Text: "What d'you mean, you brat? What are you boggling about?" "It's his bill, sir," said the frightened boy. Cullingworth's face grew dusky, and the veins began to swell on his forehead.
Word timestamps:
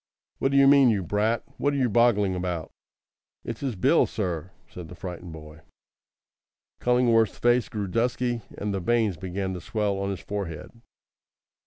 "What 0.39 0.51
d'you 0.51 0.65
mean, 0.67 0.89
you 0.89 1.03
brat? 1.03 1.43
What 1.59 1.75
are 1.75 1.77
you 1.77 1.87
boggling 1.87 2.33
about?" 2.33 2.71
"It's 3.43 3.59
his 3.59 3.75
bill, 3.75 4.07
sir," 4.07 4.49
said 4.67 4.87
the 4.87 4.95
frightened 4.95 5.31
boy. 5.31 5.59
Cullingworth's 6.79 7.37
face 7.37 7.69
grew 7.69 7.87
dusky, 7.87 8.41
and 8.57 8.73
the 8.73 8.79
veins 8.79 9.15
began 9.17 9.53
to 9.53 9.61
swell 9.61 9.99
on 9.99 10.09
his 10.09 10.19
forehead. 10.19 10.71